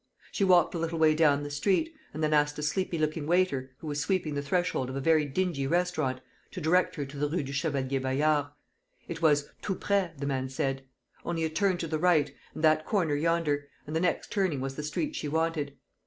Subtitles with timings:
[0.31, 3.75] She walked a little way down the street, and then asked a sleepy looking waiter,
[3.77, 6.21] who was sweeping the threshold of a very dingy restaurant,
[6.53, 8.47] to direct her to the Rue du Chevalier Bayard.
[9.07, 10.81] It was tous près, the man said;
[11.23, 14.73] only a turn to the right, at that corner yonder, and the next turning was
[14.75, 15.77] the street she wanted.